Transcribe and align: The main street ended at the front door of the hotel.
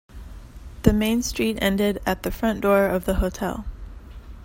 The 0.81 0.93
main 0.93 1.21
street 1.21 1.59
ended 1.61 2.01
at 2.07 2.23
the 2.23 2.31
front 2.31 2.61
door 2.61 2.87
of 2.87 3.05
the 3.05 3.13
hotel. 3.17 3.65